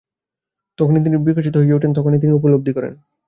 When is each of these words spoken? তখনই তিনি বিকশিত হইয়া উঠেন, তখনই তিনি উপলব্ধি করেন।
তখনই 0.79 1.01
তিনি 1.03 1.17
বিকশিত 1.17 1.55
হইয়া 1.57 1.77
উঠেন, 1.77 1.91
তখনই 1.93 2.19
তিনি 2.19 2.33
উপলব্ধি 2.33 2.71
করেন। 2.73 2.93